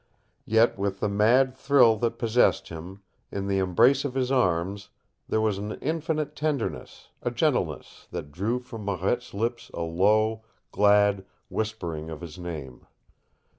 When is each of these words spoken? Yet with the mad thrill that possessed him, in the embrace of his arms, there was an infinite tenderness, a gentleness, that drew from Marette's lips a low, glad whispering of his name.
Yet 0.47 0.79
with 0.79 0.99
the 0.99 1.07
mad 1.07 1.53
thrill 1.53 1.95
that 1.97 2.17
possessed 2.17 2.69
him, 2.69 3.03
in 3.31 3.45
the 3.47 3.59
embrace 3.59 4.03
of 4.03 4.15
his 4.15 4.31
arms, 4.31 4.89
there 5.29 5.39
was 5.41 5.59
an 5.59 5.73
infinite 5.73 6.35
tenderness, 6.35 7.09
a 7.21 7.29
gentleness, 7.29 8.07
that 8.09 8.31
drew 8.31 8.57
from 8.57 8.83
Marette's 8.83 9.31
lips 9.31 9.69
a 9.75 9.81
low, 9.83 10.43
glad 10.71 11.23
whispering 11.51 12.09
of 12.09 12.21
his 12.21 12.39
name. 12.39 12.87